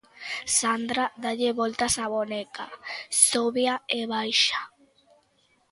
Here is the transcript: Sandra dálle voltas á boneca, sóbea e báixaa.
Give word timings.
Sandra 0.57 1.05
dálle 1.23 1.51
voltas 1.61 1.93
á 2.03 2.05
boneca, 2.15 2.65
sóbea 3.29 3.75
e 3.97 3.99
báixaa. 4.13 4.63